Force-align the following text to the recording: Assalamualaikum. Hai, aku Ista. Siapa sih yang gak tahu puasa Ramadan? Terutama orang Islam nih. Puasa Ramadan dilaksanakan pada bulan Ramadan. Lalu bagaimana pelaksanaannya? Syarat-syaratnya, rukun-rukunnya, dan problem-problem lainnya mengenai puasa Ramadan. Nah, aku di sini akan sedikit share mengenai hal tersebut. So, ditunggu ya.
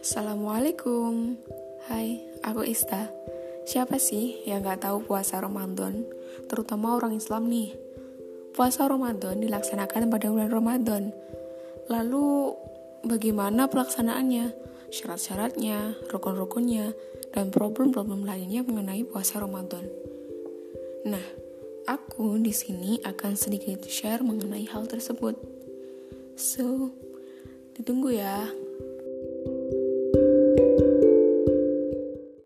Assalamualaikum. 0.00 1.36
Hai, 1.84 2.24
aku 2.40 2.64
Ista. 2.64 3.12
Siapa 3.68 4.00
sih 4.00 4.40
yang 4.48 4.64
gak 4.64 4.88
tahu 4.88 5.04
puasa 5.04 5.36
Ramadan? 5.44 6.08
Terutama 6.48 6.96
orang 6.96 7.20
Islam 7.20 7.52
nih. 7.52 7.76
Puasa 8.56 8.88
Ramadan 8.88 9.44
dilaksanakan 9.44 10.08
pada 10.08 10.32
bulan 10.32 10.48
Ramadan. 10.48 11.12
Lalu 11.92 12.56
bagaimana 13.04 13.68
pelaksanaannya? 13.68 14.56
Syarat-syaratnya, 14.88 16.00
rukun-rukunnya, 16.08 16.96
dan 17.36 17.52
problem-problem 17.52 18.24
lainnya 18.24 18.64
mengenai 18.64 19.04
puasa 19.04 19.36
Ramadan. 19.36 19.84
Nah, 21.04 21.26
aku 21.84 22.40
di 22.40 22.56
sini 22.56 22.96
akan 23.04 23.36
sedikit 23.36 23.84
share 23.84 24.24
mengenai 24.24 24.64
hal 24.64 24.88
tersebut. 24.88 25.36
So, 26.40 26.88
ditunggu 27.76 28.16
ya. 28.16 28.48